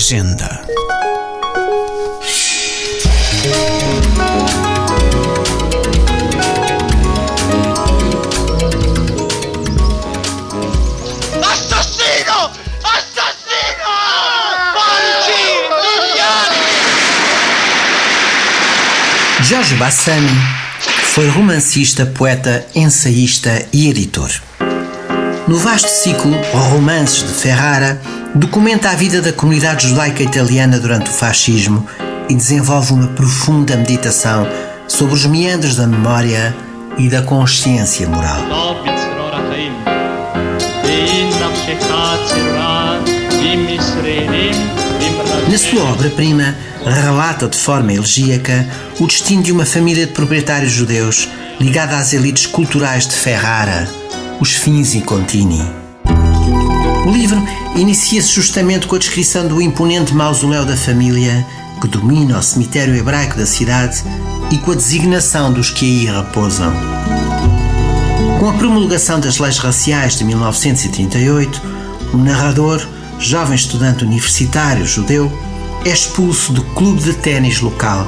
[0.00, 0.64] Agenda.
[11.42, 12.50] Assassino!
[12.82, 13.92] Assassino!
[15.82, 16.64] Vigliani!
[19.42, 20.30] Jorge Bassani
[21.12, 24.30] foi romancista, poeta, ensaísta e editor.
[25.46, 28.00] No vasto ciclo Romances de Ferrara,
[28.34, 31.84] Documenta a vida da comunidade judaica italiana durante o fascismo
[32.28, 34.46] e desenvolve uma profunda meditação
[34.86, 36.54] sobre os meandros da memória
[36.96, 38.38] e da consciência moral.
[45.50, 46.54] Na sua obra-prima,
[46.84, 48.64] relata de forma elegíaca
[49.00, 53.88] o destino de uma família de proprietários judeus ligada às elites culturais de Ferrara,
[54.40, 55.89] os Fins e Contini.
[57.06, 57.42] O livro
[57.76, 61.46] inicia-se justamente com a descrição do imponente mausoléu da família
[61.80, 64.04] que domina o cemitério hebraico da cidade
[64.50, 66.72] e com a designação dos que aí repousam.
[68.38, 71.62] Com a promulgação das leis raciais de 1938,
[72.12, 72.86] o narrador,
[73.18, 75.32] jovem estudante universitário judeu,
[75.84, 78.06] é expulso do clube de ténis local.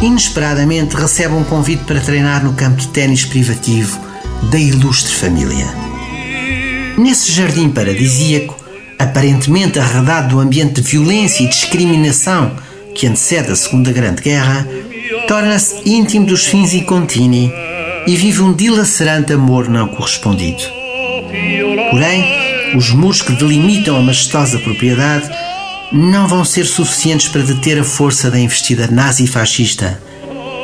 [0.00, 3.98] Inesperadamente recebe um convite para treinar no campo de ténis privativo
[4.50, 5.91] da ilustre família.
[7.02, 8.56] Nesse jardim paradisíaco,
[8.96, 12.52] aparentemente arredado do ambiente de violência e discriminação
[12.94, 14.64] que antecede a Segunda Grande Guerra,
[15.26, 17.52] torna-se íntimo dos fins e contini
[18.06, 20.62] e vive um dilacerante amor não correspondido.
[21.90, 22.24] Porém,
[22.76, 25.28] os muros que delimitam a majestosa propriedade
[25.90, 30.00] não vão ser suficientes para deter a força da investida nazi-fascista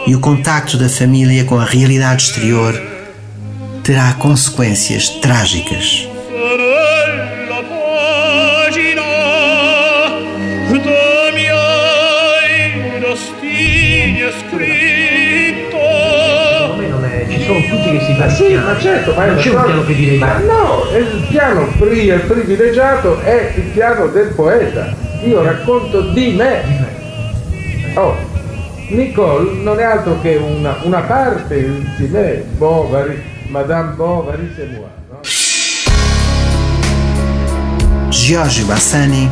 [0.07, 2.81] e o contacto da família com a realidade exterior
[3.83, 6.08] terá consequências trágicas.
[14.29, 15.77] È scritto
[16.89, 19.63] non è, ci sono tutti che si Ma sì, ma certo, ma, non c'è un
[19.65, 20.45] piano che direi ma mai.
[20.47, 24.95] no, il piano pri- il privilegiato è il piano del poeta.
[25.25, 26.63] Io racconto di me.
[27.95, 28.15] Oh,
[28.91, 31.61] Nicole non è altro che una, una parte
[31.97, 34.87] di me, Bovary, Madame Bovary c'est moi.
[35.11, 35.21] no?
[38.11, 39.29] Giorgio Bassani,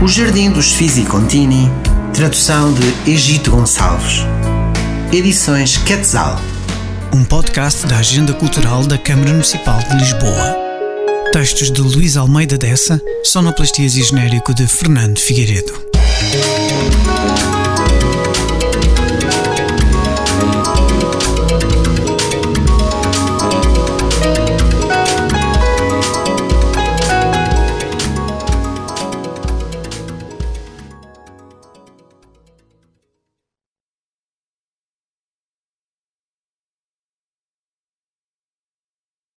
[0.00, 1.68] O Jardim dos Fisi Contini,
[2.16, 4.20] tradução de Egito Gonçalves.
[5.12, 6.40] Edições Quetzal.
[7.12, 10.56] Um podcast da Agenda Cultural da Câmara Municipal de Lisboa.
[11.30, 15.74] Textos de Luís Almeida Dessa, sonoplastias e genérico de Fernando Figueiredo.